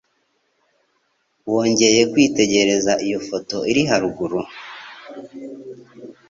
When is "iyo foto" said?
3.05-3.55